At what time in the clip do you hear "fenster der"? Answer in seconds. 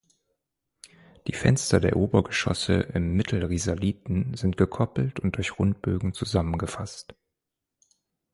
1.33-1.95